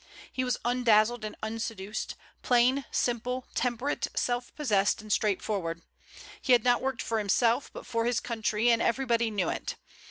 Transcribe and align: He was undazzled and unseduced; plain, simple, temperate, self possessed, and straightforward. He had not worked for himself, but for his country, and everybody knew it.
He 0.33 0.43
was 0.43 0.57
undazzled 0.65 1.23
and 1.23 1.35
unseduced; 1.43 2.15
plain, 2.41 2.85
simple, 2.89 3.45
temperate, 3.53 4.07
self 4.15 4.51
possessed, 4.55 4.99
and 4.99 5.13
straightforward. 5.13 5.83
He 6.41 6.53
had 6.53 6.63
not 6.63 6.81
worked 6.81 7.03
for 7.03 7.19
himself, 7.19 7.69
but 7.71 7.85
for 7.85 8.05
his 8.05 8.19
country, 8.19 8.71
and 8.71 8.81
everybody 8.81 9.29
knew 9.29 9.49
it. 9.49 9.75